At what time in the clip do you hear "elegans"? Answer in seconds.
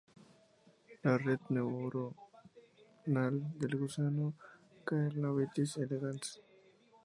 5.87-6.37